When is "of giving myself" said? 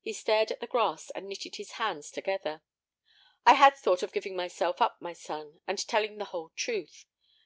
4.02-4.80